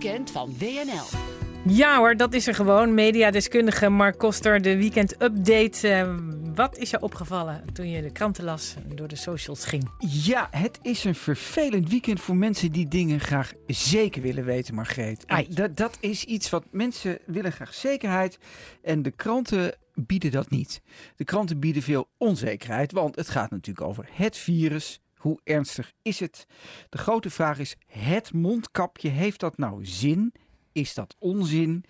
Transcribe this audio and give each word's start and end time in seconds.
weekend 0.00 0.30
van 0.30 0.54
WNL. 0.58 1.18
Ja 1.66 1.98
hoor, 1.98 2.16
dat 2.16 2.34
is 2.34 2.46
er 2.46 2.54
gewoon. 2.54 2.94
Mediadeskundige 2.94 3.88
Mark 3.88 4.18
Koster, 4.18 4.62
de 4.62 4.76
weekend 4.76 5.22
update. 5.22 5.88
Uh, 5.88 6.14
wat 6.54 6.76
is 6.76 6.90
je 6.90 7.00
opgevallen 7.00 7.64
toen 7.72 7.88
je 7.88 8.02
de 8.02 8.10
kranten 8.10 8.44
las 8.44 8.74
en 8.88 8.96
door 8.96 9.08
de 9.08 9.16
socials 9.16 9.64
ging? 9.64 9.90
Ja, 9.98 10.48
het 10.50 10.78
is 10.82 11.04
een 11.04 11.14
vervelend 11.14 11.88
weekend 11.88 12.20
voor 12.20 12.36
mensen 12.36 12.72
die 12.72 12.88
dingen 12.88 13.20
graag 13.20 13.52
zeker 13.66 14.22
willen 14.22 14.44
weten, 14.44 14.74
Margreet. 14.74 15.24
Dat, 15.48 15.76
dat 15.76 15.96
is 16.00 16.24
iets 16.24 16.50
wat 16.50 16.64
mensen 16.70 17.18
willen 17.26 17.52
graag 17.52 17.74
zekerheid 17.74 18.38
en 18.82 19.02
de 19.02 19.10
kranten 19.10 19.74
bieden 19.94 20.30
dat 20.30 20.50
niet. 20.50 20.82
De 21.16 21.24
kranten 21.24 21.58
bieden 21.58 21.82
veel 21.82 22.08
onzekerheid, 22.18 22.92
want 22.92 23.16
het 23.16 23.28
gaat 23.28 23.50
natuurlijk 23.50 23.86
over 23.86 24.08
het 24.12 24.36
virus. 24.36 25.00
Hoe 25.20 25.40
ernstig 25.44 25.92
is 26.02 26.20
het? 26.20 26.46
De 26.88 26.98
grote 26.98 27.30
vraag 27.30 27.58
is: 27.58 27.76
het 27.86 28.32
mondkapje, 28.32 29.08
heeft 29.08 29.40
dat 29.40 29.56
nou 29.56 29.86
zin? 29.86 30.32
Is 30.72 30.94
dat 30.94 31.16
onzin? 31.18 31.84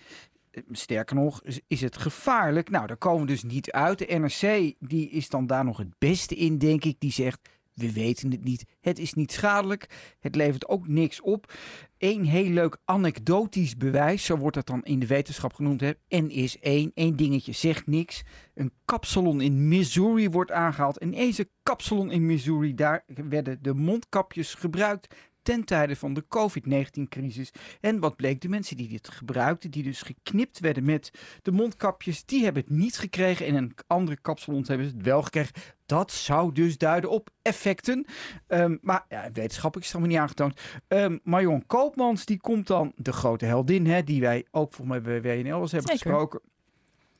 Sterker 0.70 1.16
nog, 1.16 1.42
is 1.66 1.80
het 1.80 1.96
gevaarlijk? 1.96 2.70
Nou, 2.70 2.86
daar 2.86 2.96
komen 2.96 3.20
we 3.20 3.26
dus 3.26 3.42
niet 3.42 3.70
uit. 3.70 3.98
De 3.98 4.18
NRC 4.18 4.74
die 4.78 5.10
is 5.10 5.28
dan 5.28 5.46
daar 5.46 5.64
nog 5.64 5.78
het 5.78 5.98
beste 5.98 6.34
in, 6.34 6.58
denk 6.58 6.84
ik. 6.84 7.00
Die 7.00 7.12
zegt, 7.12 7.48
we 7.80 7.92
weten 7.92 8.30
het 8.30 8.44
niet. 8.44 8.64
Het 8.80 8.98
is 8.98 9.14
niet 9.14 9.32
schadelijk. 9.32 10.14
Het 10.20 10.34
levert 10.34 10.68
ook 10.68 10.88
niks 10.88 11.20
op. 11.20 11.52
Eén 11.98 12.24
heel 12.24 12.50
leuk 12.50 12.76
anekdotisch 12.84 13.76
bewijs, 13.76 14.24
zo 14.24 14.36
wordt 14.36 14.56
dat 14.56 14.66
dan 14.66 14.82
in 14.82 14.98
de 14.98 15.06
wetenschap 15.06 15.54
genoemd. 15.54 15.80
Hè. 15.80 15.92
N 16.08 16.28
is 16.28 16.58
één, 16.58 16.90
één 16.94 17.16
dingetje 17.16 17.52
zegt 17.52 17.86
niks. 17.86 18.22
Een 18.54 18.72
kapsalon 18.84 19.40
in 19.40 19.68
Missouri 19.68 20.30
wordt 20.30 20.50
aangehaald. 20.50 20.98
En 20.98 21.10
deze 21.10 21.48
kapsalon 21.62 22.10
in 22.10 22.26
Missouri, 22.26 22.74
daar 22.74 23.04
werden 23.06 23.58
de 23.62 23.74
mondkapjes 23.74 24.54
gebruikt 24.54 25.14
ten 25.42 25.64
tijde 25.64 25.96
van 25.96 26.14
de 26.14 26.24
COVID-19-crisis. 26.28 27.50
En 27.80 28.00
wat 28.00 28.16
bleek, 28.16 28.40
de 28.40 28.48
mensen 28.48 28.76
die 28.76 28.88
dit 28.88 29.08
gebruikten, 29.08 29.70
die 29.70 29.82
dus 29.82 30.02
geknipt 30.02 30.58
werden 30.60 30.84
met 30.84 31.10
de 31.42 31.52
mondkapjes, 31.52 32.24
die 32.24 32.44
hebben 32.44 32.62
het 32.62 32.72
niet 32.72 32.98
gekregen. 32.98 33.46
En 33.46 33.54
een 33.54 33.74
andere 33.86 34.16
kapsalons 34.20 34.68
hebben 34.68 34.86
ze 34.86 34.96
het 34.96 35.04
wel 35.04 35.22
gekregen. 35.22 35.52
Dat 35.86 36.12
zou 36.12 36.52
dus 36.52 36.78
duiden 36.78 37.10
op 37.10 37.30
effecten. 37.42 38.06
Um, 38.48 38.78
maar 38.82 39.04
ja, 39.08 39.30
wetenschappelijk 39.32 39.86
is 39.86 39.92
het 39.92 39.94
allemaal 39.94 40.10
niet 40.10 40.20
aangetoond. 40.20 40.60
Um, 40.88 41.20
Marion 41.22 41.66
Koopmans, 41.66 42.24
die 42.24 42.40
komt 42.40 42.66
dan, 42.66 42.92
de 42.96 43.12
grote 43.12 43.44
heldin, 43.44 43.86
hè, 43.86 44.04
die 44.04 44.20
wij 44.20 44.46
ook 44.50 44.72
voor 44.72 44.86
mij 44.86 45.00
bij 45.00 45.22
WNL 45.22 45.60
eens 45.60 45.72
hebben 45.72 45.90
Zeker. 45.90 46.10
gesproken. 46.10 46.40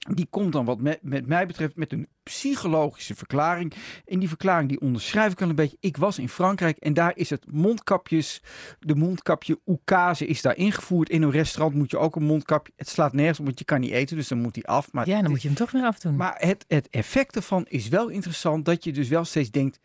Die 0.09 0.27
komt 0.31 0.53
dan 0.53 0.65
wat 0.65 0.81
met, 0.81 0.99
met 1.03 1.27
mij 1.27 1.47
betreft 1.47 1.77
met 1.77 1.93
een 1.93 2.09
psychologische 2.23 3.15
verklaring. 3.15 3.73
En 4.05 4.19
die 4.19 4.29
verklaring 4.29 4.69
die 4.69 4.81
onderschrijf 4.81 5.33
ik 5.33 5.43
al 5.43 5.49
een 5.49 5.55
beetje. 5.55 5.77
Ik 5.81 5.97
was 5.97 6.19
in 6.19 6.29
Frankrijk 6.29 6.77
en 6.77 6.95
daar 6.95 7.13
is 7.15 7.31
het 7.31 7.45
mondkapjes, 7.53 8.43
de 8.79 8.95
mondkapje 8.95 9.61
oekase 9.67 10.27
is 10.27 10.43
daar 10.43 10.57
ingevoerd. 10.57 11.09
In 11.09 11.23
een 11.23 11.31
restaurant 11.31 11.75
moet 11.75 11.91
je 11.91 11.99
ook 11.99 12.17
een 12.17 12.23
mondkapje. 12.23 12.73
Het 12.77 12.89
slaat 12.89 13.13
nergens 13.13 13.39
op, 13.39 13.45
want 13.45 13.59
je 13.59 13.65
kan 13.65 13.81
niet 13.81 13.91
eten, 13.91 14.17
dus 14.17 14.29
dan 14.29 14.41
moet 14.41 14.55
die 14.55 14.67
af. 14.67 14.93
Maar 14.93 15.09
ja, 15.09 15.23
dan 15.23 15.31
moet 15.31 15.43
je 15.43 15.49
hem 15.49 15.57
toch 15.57 15.71
weer 15.71 15.85
afdoen. 15.85 16.17
Maar 16.17 16.35
het, 16.39 16.65
het 16.69 16.89
effect 16.91 17.37
ervan 17.37 17.67
is 17.69 17.89
wel 17.89 18.09
interessant 18.09 18.65
dat 18.65 18.85
je 18.85 18.93
dus 18.93 19.09
wel 19.09 19.25
steeds 19.25 19.51
denkt, 19.51 19.81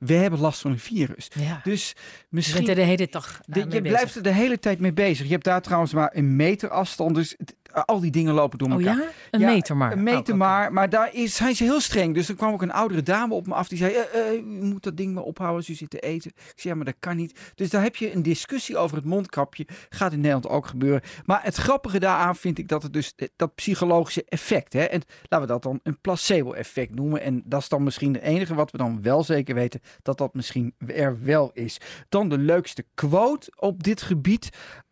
we 0.00 0.14
hebben 0.14 0.40
last 0.40 0.60
van 0.60 0.70
een 0.70 0.78
virus. 0.78 1.28
Ja. 1.34 1.60
Dus 1.64 1.96
misschien. 2.28 2.60
Je 2.60 2.66
bent 2.66 2.78
er 2.78 2.84
de 2.84 2.90
hele 2.90 3.08
dag 3.10 3.40
de, 3.46 3.66
je 3.68 3.82
blijft 3.82 4.14
er 4.14 4.22
de 4.22 4.32
hele 4.32 4.58
tijd 4.58 4.78
mee 4.78 4.92
bezig. 4.92 5.26
Je 5.26 5.32
hebt 5.32 5.44
daar 5.44 5.62
trouwens 5.62 5.92
maar 5.92 6.10
een 6.14 6.36
meter 6.36 6.68
afstand. 6.68 7.14
Dus 7.14 7.34
het, 7.38 7.56
al 7.72 8.00
die 8.00 8.10
dingen 8.10 8.34
lopen 8.34 8.58
door 8.58 8.68
oh 8.68 8.74
elkaar. 8.74 8.96
ja? 8.96 9.08
Een 9.30 9.40
Ja, 9.40 9.46
meter 9.46 9.76
maar. 9.76 9.92
Een 9.92 10.02
meter 10.02 10.32
Oh, 10.32 10.38
maar. 10.40 10.72
Maar 10.72 10.88
daar 10.88 11.14
is, 11.14 11.34
zijn 11.34 11.54
ze 11.54 11.64
heel 11.64 11.80
streng. 11.80 12.14
Dus 12.14 12.28
er 12.28 12.34
kwam 12.34 12.52
ook 12.52 12.62
een 12.62 12.72
oudere 12.72 13.02
dame 13.02 13.34
op 13.34 13.46
me 13.46 13.54
af. 13.54 13.68
Die 13.68 13.78
zei, 13.78 13.92
eh, 13.94 14.28
eh, 14.28 14.34
u 14.34 14.42
moet 14.42 14.82
dat 14.82 14.96
ding 14.96 15.14
maar 15.14 15.22
ophouden 15.22 15.58
als 15.58 15.68
u 15.68 15.74
zit 15.74 15.90
te 15.90 15.98
eten. 15.98 16.30
Ik 16.30 16.52
zei, 16.60 16.68
ja, 16.68 16.74
maar 16.74 16.84
dat 16.84 16.94
kan 17.00 17.16
niet. 17.16 17.38
Dus 17.54 17.70
daar 17.70 17.82
heb 17.82 17.96
je 17.96 18.14
een 18.14 18.22
discussie 18.22 18.76
over 18.76 18.96
het 18.96 19.04
mondkapje. 19.06 19.66
Gaat 19.88 20.12
in 20.12 20.18
Nederland 20.18 20.48
ook 20.48 20.66
gebeuren. 20.66 21.00
Maar 21.24 21.40
het 21.42 21.56
grappige 21.56 21.98
daaraan 21.98 22.36
vind 22.36 22.58
ik 22.58 22.68
dat 22.68 22.82
het 22.82 22.92
dus 22.92 23.12
eh, 23.16 23.28
dat 23.36 23.54
psychologische 23.54 24.24
effect. 24.28 24.72
Hè, 24.72 24.82
en 24.82 25.02
laten 25.28 25.46
we 25.46 25.52
dat 25.52 25.62
dan 25.62 25.80
een 25.82 26.00
placebo-effect 26.00 26.94
noemen. 26.94 27.22
En 27.22 27.42
dat 27.44 27.60
is 27.60 27.68
dan 27.68 27.82
misschien 27.82 28.14
het 28.14 28.22
enige 28.22 28.54
wat 28.54 28.70
we 28.70 28.78
dan 28.78 29.02
wel 29.02 29.24
zeker 29.24 29.54
weten. 29.54 29.80
Dat 30.02 30.18
dat 30.18 30.34
misschien 30.34 30.74
er 30.86 31.22
wel 31.22 31.50
is. 31.54 31.78
Dan 32.08 32.28
de 32.28 32.38
leukste 32.38 32.84
quote 32.94 33.52
op 33.56 33.82
dit 33.82 34.02
gebied. 34.02 34.48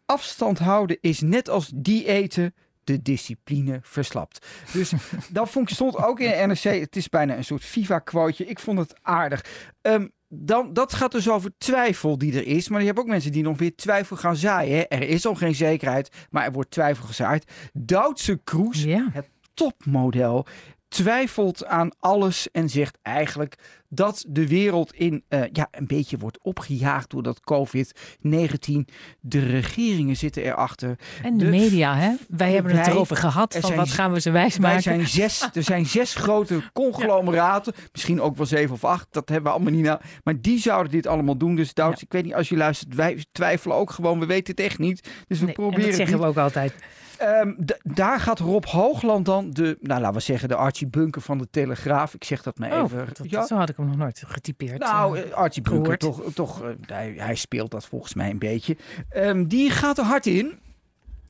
Afstand 0.07 0.59
houden 0.59 0.99
is 1.01 1.21
net 1.21 1.49
als 1.49 1.73
diëten 1.75 2.55
de 2.89 3.03
discipline 3.03 3.79
verslapt. 3.83 4.47
Dus 4.73 4.93
dat 5.33 5.51
vond 5.51 5.69
ik 5.69 5.75
stond 5.75 5.97
ook 5.97 6.21
in 6.21 6.31
de 6.31 6.47
NRC. 6.47 6.81
Het 6.81 6.97
is 6.97 7.09
bijna 7.09 7.37
een 7.37 7.45
soort 7.45 7.65
FIFA-quoteje. 7.65 8.51
Ik 8.51 8.59
vond 8.59 8.79
het 8.79 8.95
aardig. 9.03 9.45
Ehm, 9.81 10.07
dan, 10.29 10.73
dat 10.73 10.93
gaat 10.93 11.13
dus 11.13 11.29
over 11.31 11.51
twijfel 11.59 12.19
die 12.19 12.37
er 12.37 12.47
is. 12.47 12.69
Maar 12.69 12.81
je 12.81 12.87
hebt 12.87 12.99
ook 12.99 13.07
mensen 13.07 13.33
die 13.33 13.43
nog 13.43 13.59
weer 13.59 13.77
twijfel 13.77 14.17
gaan 14.17 14.37
zaaien. 14.37 14.77
Hè. 14.77 14.83
Er 14.83 15.03
is 15.03 15.27
al 15.27 15.35
geen 15.35 15.55
zekerheid, 15.55 16.27
maar 16.31 16.45
er 16.45 16.53
wordt 16.53 16.71
twijfel 16.71 17.07
gezaaid. 17.07 17.53
Duitse 17.73 18.41
Kroes, 18.45 18.85
het 19.13 19.31
topmodel, 19.55 20.47
twijfelt 20.89 21.67
aan 21.67 21.91
alles 21.99 22.49
en 22.53 22.69
zegt 22.69 22.99
eigenlijk 23.03 23.55
dat 23.91 24.25
de 24.29 24.49
wereld 24.49 24.93
in 24.95 25.25
eh, 25.29 25.41
ja, 25.53 25.69
een 25.71 25.87
beetje 25.87 26.19
wordt 26.19 26.39
opgejaagd 26.43 27.11
door 27.11 27.23
dat 27.23 27.41
COVID-19. 27.41 28.85
De 29.21 29.47
regeringen 29.47 30.17
zitten 30.17 30.43
erachter. 30.43 30.99
En 31.23 31.39
de, 31.39 31.45
De- 31.45 31.51
media, 31.51 31.97
hè? 31.97 32.13
Wij 32.29 32.53
hebben 32.53 32.77
het 32.77 32.87
erover 32.87 33.17
gehad. 33.17 33.55
er 33.55 33.61
Van 33.61 33.69
zijn- 33.71 33.83
wat 33.83 33.91
gaan 33.93 34.13
we 34.13 34.21
ze 34.21 34.31
wijs 34.31 34.57
Wij 34.57 34.67
maken? 34.69 34.83
zijn 34.83 35.07
zes, 35.07 35.49
er 35.55 35.63
zijn 35.63 35.87
zes 35.87 36.15
grote 36.25 36.63
conglomeraten. 36.73 37.73
Misschien 37.93 38.21
ook 38.21 38.37
wel 38.37 38.47
zeven 38.47 38.75
of 38.75 38.85
acht. 38.85 39.07
Dat 39.11 39.29
hebben 39.29 39.47
we 39.51 39.57
allemaal 39.57 39.75
niet. 39.75 39.85
Nou. 39.85 40.01
Maar 40.25 40.41
die 40.41 40.59
zouden 40.59 40.93
dit 40.93 41.07
allemaal 41.07 41.37
doen. 41.37 41.55
Dus 41.57 41.75
Douds, 41.75 42.01
Ja. 42.01 42.07
ik 42.07 42.13
weet 42.13 42.25
niet 42.25 42.35
als 42.35 42.49
je 42.49 42.57
luistert. 42.57 42.95
Wij 42.95 43.25
twijfelen 43.33 43.77
ook 43.77 43.91
gewoon. 43.91 44.19
We 44.21 44.27
weten 44.27 44.55
het 44.57 44.65
echt 44.65 44.79
niet. 44.79 45.09
Dus 45.27 45.39
we 45.39 45.45
Nee, 45.45 45.55
en 45.55 45.61
proberen 45.63 45.87
dat 45.87 45.95
zeggen 45.97 46.19
we 46.19 46.27
ook 46.27 46.37
altijd. 46.37 46.75
Ehm, 47.19 47.55
daar 47.83 48.21
gaat 48.21 48.39
Rob 48.39 48.65
Hoogland 48.65 49.27
dan 49.27 49.51
de, 49.51 49.77
nou 49.81 50.01
laten 50.01 50.17
we 50.17 50.23
zeggen, 50.23 50.49
de 50.49 50.55
Archie 50.55 50.87
Bunker 50.87 51.23
van 51.23 51.39
de 51.39 51.49
Telegraaf. 51.51 52.15
Ik 52.15 52.25
zeg 52.25 52.43
dat 52.43 52.59
maar 52.59 52.73
Oh, 52.73 52.83
even. 52.85 53.07
dat, 53.13 53.31
ja, 53.31 53.47
Zo 53.47 53.57
had 53.57 53.69
ik 53.69 53.77
hem 53.77 53.87
nog 53.87 53.97
nooit 53.97 54.23
getypeerd. 54.27 54.79
nou, 54.79 55.19
eh. 55.19 55.25
eh, 55.25 55.33
Archie 55.33 55.63
Bunker, 55.63 55.99
toch, 55.99 56.23
toch 56.35 56.63
eh, 56.63 56.69
hij, 56.87 57.15
hij 57.17 57.35
speelt 57.35 57.71
dat 57.71 57.87
volgens 57.87 58.15
mij 58.15 58.31
een 58.31 58.39
beetje. 58.39 58.77
Ehm, 59.11 59.45
die 59.47 59.71
gaat 59.71 59.99
er 59.99 60.05
hard 60.05 60.27
in. 60.27 60.59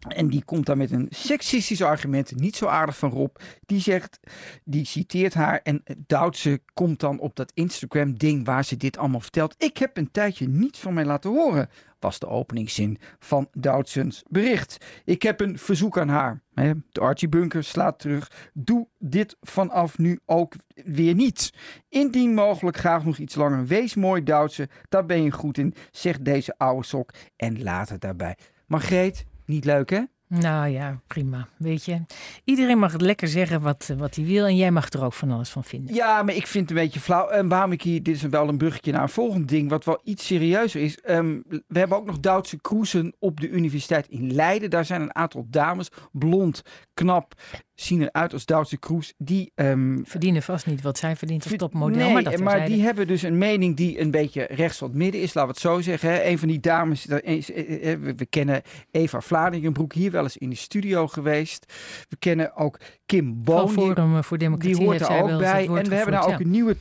En 0.08 0.28
die 0.28 0.44
komt 0.44 0.66
daar 0.66 0.76
met 0.76 0.90
een 0.90 1.06
seksistisch 1.10 1.82
argument, 1.82 2.36
niet 2.40 2.56
zo 2.56 2.66
aardig 2.66 2.96
van 2.96 3.10
Rob. 3.10 3.36
Die 3.66 3.80
zegt, 3.80 4.18
die 4.64 4.84
citeert 4.84 5.34
haar 5.34 5.60
en 5.62 5.82
Duitse 6.06 6.60
komt 6.74 7.00
dan 7.00 7.18
op 7.18 7.36
dat 7.36 7.50
Instagram-ding 7.54 8.44
waar 8.44 8.64
ze 8.64 8.76
dit 8.76 8.98
allemaal 8.98 9.20
vertelt. 9.20 9.54
Ik 9.58 9.76
heb 9.76 9.96
een 9.96 10.10
tijdje 10.10 10.48
niets 10.48 10.78
van 10.78 10.94
mij 10.94 11.04
laten 11.04 11.30
horen, 11.30 11.68
was 12.00 12.18
de 12.18 12.28
openingszin 12.28 12.98
van 13.18 13.48
Doudsens 13.52 14.22
bericht. 14.28 14.86
Ik 15.04 15.22
heb 15.22 15.40
een 15.40 15.58
verzoek 15.58 15.98
aan 15.98 16.08
haar. 16.08 16.42
De 16.90 17.00
Archie 17.00 17.28
Bunker 17.28 17.64
slaat 17.64 17.98
terug. 17.98 18.50
Doe 18.52 18.88
dit 18.98 19.36
vanaf 19.40 19.98
nu 19.98 20.20
ook 20.26 20.54
weer 20.74 21.14
niet. 21.14 21.52
Indien 21.88 22.34
mogelijk 22.34 22.76
graag 22.76 23.04
nog 23.04 23.18
iets 23.18 23.34
langer. 23.34 23.66
Wees 23.66 23.94
mooi 23.94 24.22
Duitse, 24.22 24.68
daar 24.88 25.06
ben 25.06 25.22
je 25.22 25.30
goed 25.30 25.58
in, 25.58 25.74
zegt 25.90 26.24
deze 26.24 26.54
oude 26.56 26.86
sok. 26.86 27.10
En 27.36 27.62
laat 27.62 27.88
het 27.88 28.00
daarbij. 28.00 28.36
Margreet, 28.66 29.24
niet 29.44 29.64
leuk 29.64 29.90
hè? 29.90 30.02
Nou 30.28 30.68
ja, 30.68 31.00
prima. 31.06 31.48
Weet 31.56 31.84
je, 31.84 32.00
iedereen 32.44 32.78
mag 32.78 32.96
lekker 32.96 33.28
zeggen 33.28 33.60
wat, 33.60 33.90
wat 33.96 34.14
hij 34.14 34.24
wil. 34.24 34.46
En 34.46 34.56
jij 34.56 34.70
mag 34.70 34.90
er 34.90 35.04
ook 35.04 35.12
van 35.12 35.30
alles 35.30 35.48
van 35.48 35.64
vinden. 35.64 35.94
Ja, 35.94 36.22
maar 36.22 36.34
ik 36.34 36.46
vind 36.46 36.68
het 36.68 36.78
een 36.78 36.84
beetje 36.84 37.00
flauw. 37.00 37.28
En 37.28 37.48
waarom 37.48 37.72
ik 37.72 37.82
hier, 37.82 38.02
dit 38.02 38.14
is 38.14 38.22
wel 38.22 38.48
een 38.48 38.58
bruggetje 38.58 38.92
naar 38.92 39.02
een 39.02 39.08
volgend 39.08 39.48
ding, 39.48 39.70
wat 39.70 39.84
wel 39.84 40.00
iets 40.04 40.26
serieuzer 40.26 40.80
is. 40.80 41.00
Ehm, 41.00 41.38
we 41.48 41.78
hebben 41.78 41.98
ook 41.98 42.06
nog 42.06 42.20
Duitse 42.20 42.60
cruisen 42.60 43.14
op 43.18 43.40
de 43.40 43.48
universiteit 43.48 44.08
in 44.08 44.34
Leiden. 44.34 44.70
Daar 44.70 44.84
zijn 44.84 45.00
een 45.00 45.14
aantal 45.14 45.46
dames, 45.50 45.88
blond, 46.12 46.62
knap, 46.94 47.34
zien 47.80 48.02
eruit 48.02 48.32
als 48.32 48.46
Duitse 48.46 48.78
cruise. 48.78 49.12
Die 49.18 49.52
ehm, 49.54 49.98
Verdienen 50.04 50.42
vast 50.42 50.66
niet 50.66 50.82
wat 50.82 50.98
zij 50.98 51.16
verdient 51.16 51.44
als 51.44 51.52
topmodel. 51.56 51.98
Nee, 51.98 52.12
maar 52.12 52.22
dat 52.22 52.38
maar 52.38 52.66
die 52.66 52.82
hebben 52.82 53.06
dus 53.06 53.22
een 53.22 53.38
mening 53.38 53.76
die 53.76 54.00
een 54.00 54.10
beetje 54.10 54.46
rechts 54.50 54.78
van 54.78 54.88
het 54.88 54.96
midden 54.96 55.20
is, 55.20 55.34
laten 55.34 55.42
we 55.42 55.48
het 55.48 55.58
zo 55.72 55.80
zeggen. 55.80 56.10
Hè. 56.10 56.24
Een 56.24 56.38
van 56.38 56.48
die 56.48 56.60
dames, 56.60 57.06
is- 57.06 57.52
eh, 57.52 57.92
eh, 57.92 58.00
we, 58.16 58.26
kennen 58.26 58.62
Eva 58.90 59.20
Vlaardingenbroek, 59.20 59.92
hier 59.92 60.10
wel 60.10 60.22
eens 60.22 60.36
in 60.36 60.50
de 60.50 60.56
studio 60.56 61.06
geweest. 61.06 61.72
We 62.08 62.16
kennen 62.16 62.56
ook 62.56 62.78
Kim 63.06 63.42
Boon, 63.42 63.66
die, 63.66 63.74
Forum 63.74 64.24
voor 64.24 64.38
Democratie 64.38 64.76
die 64.76 64.84
hoort 64.86 65.00
er 65.00 65.22
ook 65.22 65.38
bij. 65.38 65.66
En 65.66 65.72
we 65.88 65.94
hebben 65.94 65.94
daar 65.94 66.22
gevoerd, 66.22 66.24
ook 66.34 66.40
een 66.40 66.50
nieuwe 66.50 66.76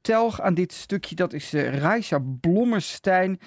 telg 0.00 0.40
aan 0.40 0.54
dit 0.54 0.72
stukje, 0.72 1.14
dat 1.14 1.32
is 1.32 1.52
eh 1.52 1.78
Raisa 1.78 2.18
Blommerstein. 2.40 3.40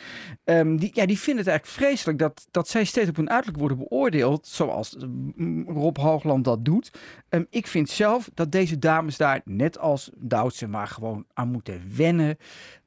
Ehm, 0.44 0.76
die, 0.76 0.90
ja, 0.94 1.06
die 1.06 1.20
vinden 1.20 1.44
het 1.44 1.52
eigenlijk 1.54 1.66
vreselijk 1.86 2.20
dat, 2.20 2.48
dat 2.52 2.68
zij 2.68 2.84
steeds 2.84 3.10
op 3.10 3.16
hun 3.16 3.30
uiterlijk 3.30 3.60
worden 3.60 3.78
beoordeeld, 3.78 4.48
zoals 4.48 4.98
eh, 4.98 5.04
m, 5.36 5.64
Rob 5.70 5.98
Hoogland 5.98 6.44
dat 6.44 6.66
doet. 6.66 6.92
Ehm, 7.30 7.44
ik 7.50 7.68
vind 7.68 7.90
zelf 7.90 8.30
dat 8.34 8.52
deze 8.52 8.80
dames 8.80 9.18
daar, 9.18 9.42
net 9.46 9.78
als 9.78 10.10
Duitse, 10.16 10.68
maar 10.68 10.88
gewoon 10.88 11.26
aan 11.34 11.52
moeten 11.52 11.82
wennen. 11.96 12.38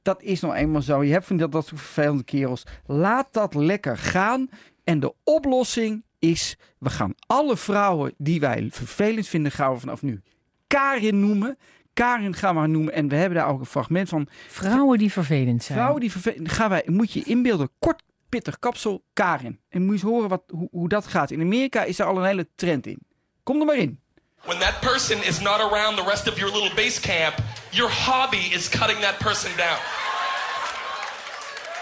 Dat 0.02 0.22
is 0.22 0.40
nou 0.40 0.54
eenmaal 0.54 0.82
zo. 0.82 1.04
Je 1.04 1.12
hebt 1.12 1.26
van 1.26 1.36
dat, 1.36 1.52
dat 1.52 1.66
soort 1.66 1.80
vervelende 1.80 2.24
kerels. 2.24 2.66
Laat 2.86 3.28
dat 3.30 3.54
lekker 3.54 3.98
gaan. 3.98 4.48
En 4.84 5.00
de 5.00 5.14
oplossing 5.24 6.04
is, 6.18 6.58
we 6.78 6.90
gaan 6.90 7.14
alle 7.26 7.56
vrouwen 7.56 8.14
die 8.18 8.40
wij 8.40 8.68
vervelend 8.70 9.26
vinden, 9.26 9.52
gaan 9.52 9.72
we 9.72 9.78
vanaf 9.78 10.02
nu 10.02 10.22
Karin 10.66 11.20
noemen. 11.20 11.58
Karin 11.92 12.34
gaan 12.34 12.54
we 12.54 12.60
haar 12.60 12.68
noemen. 12.68 12.92
En 12.92 13.08
we 13.08 13.16
hebben 13.16 13.38
daar 13.38 13.48
ook 13.48 13.60
een 13.60 13.66
fragment 13.66 14.08
van. 14.08 14.28
Vrouwen 14.48 14.98
die 14.98 15.12
vervelend 15.12 15.62
zijn. 15.62 15.78
Vrouwen 15.78 16.00
die 16.00 16.10
vervelend, 16.10 16.50
gaan 16.50 16.70
wij, 16.70 16.82
moet 16.86 17.12
je 17.12 17.22
inbeelden, 17.22 17.70
kort 17.78 18.02
pittig 18.28 18.58
kapsel, 18.58 19.04
Karin. 19.12 19.60
En 19.68 19.80
moet 19.80 19.86
je 19.88 19.92
eens 19.92 20.12
horen 20.12 20.28
wat, 20.28 20.42
hoe, 20.46 20.68
hoe 20.70 20.88
dat 20.88 21.06
gaat. 21.06 21.30
In 21.30 21.40
Amerika 21.40 21.84
is 21.84 21.98
er 21.98 22.06
al 22.06 22.16
een 22.16 22.24
hele 22.24 22.48
trend 22.54 22.86
in. 22.86 22.98
Kom 23.46 23.60
er 23.60 23.66
maar 23.66 23.76
in. 23.76 24.00
When 24.44 24.58
that 24.58 24.80
person 24.80 25.22
is 25.22 25.40
not 25.40 25.60
around 25.60 25.96
the 25.96 26.04
rest 26.04 26.28
of 26.28 26.38
your 26.38 26.52
little 26.52 26.74
base 26.74 27.00
camp, 27.00 27.34
your 27.70 27.90
hobby 27.90 28.54
is 28.54 28.68
cutting 28.68 29.00
that 29.00 29.18
person 29.18 29.50
down. 29.56 29.78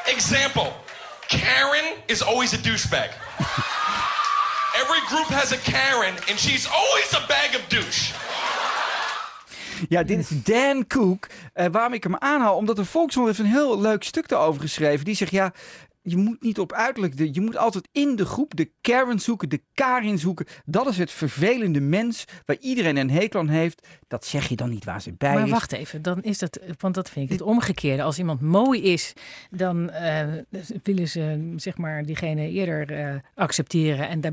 Example 0.07 0.73
Karen 1.29 1.95
is 2.07 2.23
always 2.23 2.53
a 2.53 2.59
douchebag. 2.59 3.11
Every 4.83 5.01
group 5.09 5.29
has 5.29 5.53
a 5.53 5.57
Karen, 5.57 6.15
and 6.29 6.39
she's 6.39 6.67
always 6.67 7.15
a 7.15 7.27
bag 7.27 7.55
of 7.55 7.69
douche. 7.69 8.13
Ja, 9.89 10.03
dit 10.03 10.19
is 10.19 10.43
Dan 10.43 10.87
Cook. 10.87 11.27
Uh, 11.55 11.67
waarom 11.71 11.93
ik 11.93 12.03
hem 12.03 12.17
aanhaal? 12.17 12.57
Omdat 12.57 12.77
de 12.77 12.85
Volkskrant 12.85 13.27
heeft 13.27 13.39
een 13.39 13.55
heel 13.55 13.81
leuk 13.81 14.05
stuk 14.05 14.31
erover 14.31 14.61
geschreven. 14.61 15.05
Die 15.05 15.17
zegt, 15.17 15.31
ja, 15.31 15.53
je 16.07 16.17
moet 16.17 16.43
niet 16.43 16.59
op 16.59 16.73
uiterlijk. 16.73 17.15
Je 17.33 17.41
moet 17.41 17.57
altijd 17.57 17.89
in 17.93 18.17
de 18.17 18.25
groep 18.25 18.57
de 18.57 18.71
Karen 18.81 19.21
zoeken, 19.21 19.49
de 19.49 19.61
Karin 19.75 20.19
zoeken. 20.19 20.47
Dat 20.65 20.89
is 20.89 20.99
het 20.99 21.11
vervelende 21.11 21.81
mens 21.81 22.25
waar 22.47 22.57
iedereen 22.61 22.97
een 22.97 23.11
hekel 23.11 23.41
aan 23.41 23.49
heeft. 23.49 23.87
Dat 24.09 24.25
zeg 24.25 24.49
je 24.49 24.57
dan 24.57 24.71
niet 24.71 24.85
waar 24.85 25.03
ze 25.03 25.13
bij 25.13 25.35
maar 25.35 25.49
wacht 25.49 25.73
even, 25.73 26.03
dan 26.03 26.23
is 26.23 26.39
dat, 26.39 26.61
want 26.79 26.95
dat 26.95 27.11
vind 27.11 27.27
ik 27.27 27.33
het 27.33 27.47
omgekeerde. 27.47 28.03
Als 28.03 28.19
iemand 28.19 28.41
mooi 28.41 28.83
is, 28.83 29.13
dan 29.51 29.91
uh, 29.91 30.23
willen 30.83 31.09
ze 31.09 31.53
zeg 31.57 31.77
maar 31.77 32.03
diegene 32.03 32.51
eerder 32.51 32.91
uh, 32.91 33.15
accepteren 33.35 34.09
en 34.09 34.21
daar 34.21 34.33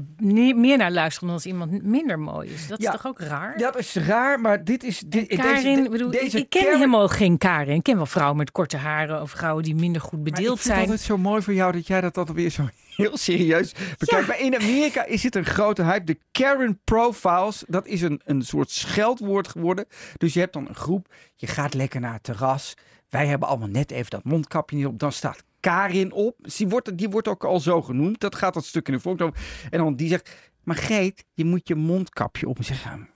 meer 0.56 0.78
naar 0.78 0.92
luisteren 0.92 1.28
dan 1.28 1.38
als 1.38 1.46
iemand 1.46 1.84
minder 1.84 2.20
mooi 2.20 2.50
is. 2.50 2.68
Dat 2.68 2.80
is 2.80 2.86
toch 2.86 3.08
ook 3.08 3.20
raar? 3.20 3.58
Dat 3.58 3.78
is 3.78 3.96
raar, 3.96 4.40
maar 4.40 4.64
dit 4.64 4.84
is. 4.84 5.00
Dit, 5.00 5.28
Karin, 5.28 5.76
deze, 5.76 5.90
bedoel, 5.90 6.12
deze 6.12 6.38
ik 6.38 6.50
ken 6.50 6.72
helemaal 6.72 7.08
geen 7.08 7.38
Karin. 7.38 7.76
Ik 7.76 7.84
ken 7.84 7.96
wel 7.96 8.06
vrouwen 8.06 8.38
met 8.38 8.52
korte 8.52 8.78
haren 8.78 9.22
of 9.22 9.32
vrouwen 9.32 9.64
die 9.64 9.76
minder 9.76 10.02
goed 10.02 10.24
bedeeld 10.24 10.60
zijn. 10.60 10.80
Ik 10.80 10.86
vind 10.86 10.98
het 10.98 11.08
zo 11.08 11.18
mooi 11.18 11.42
voor 11.42 11.54
jou 11.54 11.61
dat 11.70 11.88
jij 11.88 12.02
dat 12.02 12.18
altijd 12.18 12.38
weer 12.38 12.50
zo 12.50 12.70
heel 12.96 13.18
serieus 13.18 13.74
bekijkt. 13.98 14.28
Maar 14.28 14.40
in 14.40 14.56
Amerika 14.56 15.06
is 15.06 15.24
het 15.24 15.36
een 15.36 15.46
grote 15.46 15.84
hype. 15.84 16.04
De 16.04 16.20
Karen 16.32 16.80
Profiles, 16.84 17.64
dat 17.68 17.86
is 17.88 18.02
een, 18.02 18.22
een 18.26 18.42
soort 18.42 18.72
scheldwoord 18.72 19.48
geworden. 19.48 19.86
Dus 20.18 20.34
je 20.34 20.40
hebt 20.40 20.54
dan 20.54 20.68
een 20.68 20.76
groep, 20.76 21.14
je 21.36 21.48
gaat 21.48 21.74
lekker 21.74 22.00
naar 22.00 22.14
het 22.14 22.24
terras. 22.24 22.74
Wij 23.10 23.28
hebben 23.28 23.48
allemaal 23.48 23.68
net 23.68 23.92
even 23.92 24.10
dat 24.10 24.24
mondkapje 24.24 24.76
niet 24.76 24.86
op. 24.86 25.00
Dan 25.00 25.12
staat 25.12 25.44
Karin 25.62 26.12
op. 26.12 26.36
Die 26.58 26.68
wordt, 26.68 26.98
die 26.98 27.10
wordt 27.10 27.28
ook 27.28 27.44
al 27.44 27.60
zo 27.60 27.82
genoemd. 27.82 28.20
Dat 28.20 28.36
gaat 28.36 28.54
dat 28.54 28.66
stuk 28.66 28.88
in 28.88 28.94
de 28.94 29.00
volk. 29.00 29.20
En 29.20 29.34
dan 29.70 29.96
die 29.96 30.08
zegt, 30.08 30.52
maar 30.64 30.76
Geet, 30.76 31.26
je 31.34 31.46
moet 31.46 31.68
je 31.68 31.76
mondkapje 31.76 32.48
op. 32.48 32.58
Zeggen, 32.64 33.10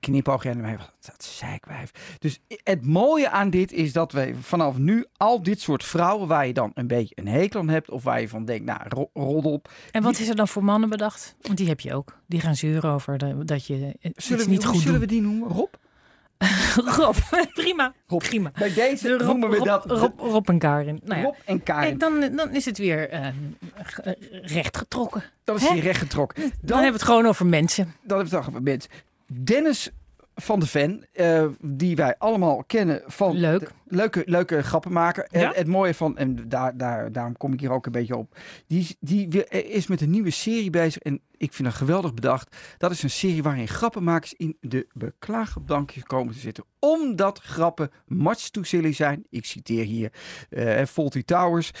knipoog 0.00 0.44
en 0.44 0.60
mij, 0.60 0.76
dat 1.00 1.24
zeikwijf. 1.24 1.90
Dus 2.18 2.40
het 2.62 2.86
mooie 2.86 3.30
aan 3.30 3.50
dit 3.50 3.72
is 3.72 3.92
dat 3.92 4.12
we 4.12 4.34
vanaf 4.40 4.78
nu 4.78 5.06
al 5.16 5.42
dit 5.42 5.60
soort 5.60 5.84
vrouwen 5.84 6.28
waar 6.28 6.46
je 6.46 6.52
dan 6.52 6.70
een 6.74 6.86
beetje 6.86 7.14
een 7.18 7.28
hekel 7.28 7.60
aan 7.60 7.68
hebt 7.68 7.90
of 7.90 8.02
waar 8.02 8.20
je 8.20 8.28
van 8.28 8.44
denkt, 8.44 8.64
nou, 8.64 9.08
rot 9.12 9.44
op. 9.44 9.70
En 9.90 10.02
wat 10.02 10.18
is 10.18 10.28
er 10.28 10.36
dan 10.36 10.48
voor 10.48 10.64
mannen 10.64 10.88
bedacht? 10.88 11.36
Want 11.40 11.58
die 11.58 11.68
heb 11.68 11.80
je 11.80 11.94
ook. 11.94 12.18
Die 12.26 12.40
gaan 12.40 12.56
zeuren 12.56 12.90
over 12.90 13.46
dat 13.46 13.66
je 13.66 13.94
zullen 14.16 14.44
we, 14.44 14.50
niet 14.50 14.64
goed 14.64 14.80
Zullen 14.80 15.00
we 15.00 15.06
die 15.06 15.22
noemen? 15.22 15.48
Rob? 15.48 15.72
Rob, 16.96 17.16
prima. 17.52 17.94
Rob. 18.06 18.22
prima. 18.22 18.52
Bij 18.58 18.72
deze 18.72 19.08
Rob, 19.08 19.20
noemen 19.20 19.50
we 19.50 19.56
Rob, 19.56 19.66
dat. 19.66 19.90
Rob, 19.90 20.20
Rob, 20.20 20.48
en 20.48 20.58
Karin. 20.58 21.00
Nou 21.04 21.20
ja. 21.20 21.26
Rob 21.26 21.34
en 21.44 21.62
Karin. 21.62 21.98
dan, 21.98 22.36
dan 22.36 22.54
is 22.54 22.64
het 22.64 22.78
weer 22.78 23.14
uh, 23.14 23.26
rechtgetrokken. 24.42 25.24
Dan 25.44 25.56
is 25.56 25.68
hij 25.68 25.78
rechtgetrokken. 25.78 26.42
Dan, 26.42 26.52
dan, 26.60 26.76
hebben 26.76 26.92
we 26.92 26.98
het 26.98 27.08
gewoon 27.08 27.26
over 27.26 27.46
mensen. 27.46 27.84
Dan 27.84 28.16
hebben 28.18 28.28
we 28.28 28.36
het 28.36 28.48
over 28.48 28.62
mensen. 28.62 28.90
Dennis 29.26 29.90
van 30.34 30.60
de 30.60 30.66
Ven, 30.66 31.06
uh, 31.12 31.46
die 31.60 31.96
wij 31.96 32.14
allemaal 32.18 32.64
kennen 32.66 33.02
van 33.06 33.36
Leuk. 33.36 33.70
Leuke, 33.84 34.22
leuke 34.26 34.62
grappen 34.62 34.92
maken. 34.92 35.28
Ja? 35.30 35.52
Het 35.54 35.66
mooie 35.66 35.94
van, 35.94 36.16
en 36.16 36.48
daar, 36.48 36.76
daar, 36.76 37.12
daarom 37.12 37.36
kom 37.36 37.52
ik 37.52 37.60
hier 37.60 37.70
ook 37.70 37.86
een 37.86 37.92
beetje 37.92 38.16
op, 38.16 38.36
die, 38.66 38.96
die 39.00 39.48
is 39.48 39.86
met 39.86 40.00
een 40.00 40.10
nieuwe 40.10 40.30
serie 40.30 40.70
bezig 40.70 41.02
en 41.02 41.20
ik 41.36 41.52
vind 41.52 41.68
dat 41.68 41.76
geweldig 41.76 42.14
bedacht. 42.14 42.56
Dat 42.78 42.90
is 42.90 43.02
een 43.02 43.10
serie 43.10 43.42
waarin 43.42 43.68
grappenmakers 43.68 44.34
in 44.34 44.56
de 44.60 44.86
beklaagbankjes 44.92 46.02
komen 46.02 46.34
te 46.34 46.40
zitten. 46.40 46.64
Omdat 46.78 47.38
grappen 47.38 47.90
much 48.06 48.50
too 48.50 48.62
silly 48.62 48.92
zijn. 48.92 49.26
Ik 49.30 49.44
citeer 49.46 49.84
hier 49.84 50.12
uh, 50.50 50.84
Faulty 50.84 51.22
Towers 51.22 51.72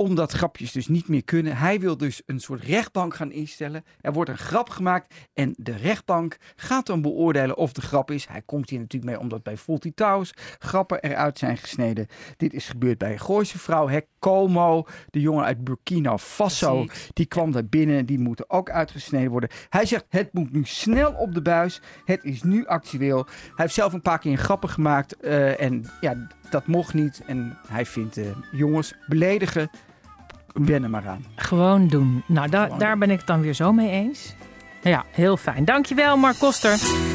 omdat 0.00 0.32
grapjes 0.32 0.72
dus 0.72 0.88
niet 0.88 1.08
meer 1.08 1.24
kunnen. 1.24 1.56
Hij 1.56 1.80
wil 1.80 1.96
dus 1.96 2.22
een 2.26 2.40
soort 2.40 2.62
rechtbank 2.62 3.14
gaan 3.14 3.32
instellen. 3.32 3.84
Er 4.00 4.12
wordt 4.12 4.30
een 4.30 4.38
grap 4.38 4.68
gemaakt 4.68 5.14
en 5.34 5.54
de 5.56 5.76
rechtbank 5.76 6.36
gaat 6.56 6.86
dan 6.86 7.02
beoordelen 7.02 7.56
of 7.56 7.72
de 7.72 7.80
grap 7.80 8.10
is. 8.10 8.26
Hij 8.26 8.42
komt 8.42 8.70
hier 8.70 8.78
natuurlijk 8.78 9.12
mee 9.12 9.20
omdat 9.20 9.42
bij 9.42 9.56
Faulty 9.56 9.92
Towers 9.94 10.32
grappen 10.58 11.02
eruit 11.02 11.38
zijn 11.38 11.49
gesneden. 11.56 12.06
Dit 12.36 12.52
is 12.52 12.68
gebeurd 12.68 12.98
bij 12.98 13.12
een 13.12 13.20
Gooise 13.20 13.58
vrouw, 13.58 13.88
hè, 13.88 13.98
Como, 14.18 14.86
de 15.10 15.20
jongen 15.20 15.44
uit 15.44 15.64
Burkina 15.64 16.18
Faso. 16.18 16.86
Die 17.12 17.26
kwam 17.26 17.52
daar 17.52 17.66
binnen, 17.66 18.06
die 18.06 18.18
moeten 18.18 18.50
ook 18.50 18.70
uitgesneden 18.70 19.30
worden. 19.30 19.50
Hij 19.68 19.86
zegt, 19.86 20.04
het 20.08 20.32
moet 20.32 20.52
nu 20.52 20.64
snel 20.64 21.12
op 21.12 21.34
de 21.34 21.42
buis. 21.42 21.80
Het 22.04 22.24
is 22.24 22.42
nu 22.42 22.66
actueel. 22.66 23.24
Hij 23.26 23.52
heeft 23.54 23.74
zelf 23.74 23.92
een 23.92 24.02
paar 24.02 24.18
keer 24.18 24.32
een 24.32 24.38
grappen 24.38 24.68
gemaakt 24.68 25.16
uh, 25.20 25.60
en 25.60 25.84
ja, 26.00 26.26
dat 26.50 26.66
mocht 26.66 26.94
niet. 26.94 27.22
En 27.26 27.58
hij 27.68 27.86
vindt, 27.86 28.18
uh, 28.18 28.26
jongens, 28.52 28.94
beledigen 29.06 29.70
wennen 30.52 30.90
maar 30.90 31.08
aan. 31.08 31.24
Gewoon 31.36 31.88
doen. 31.88 32.22
Nou, 32.26 32.48
da 32.48 32.66
daar 32.66 32.98
ben 32.98 33.10
ik 33.10 33.18
het 33.18 33.26
dan 33.26 33.40
weer 33.40 33.54
zo 33.54 33.72
mee 33.72 33.90
eens. 33.90 34.34
Ja, 34.82 35.04
heel 35.10 35.36
fijn. 35.36 35.64
Dankjewel, 35.64 36.16
Mark 36.16 36.38
Koster. 36.38 37.09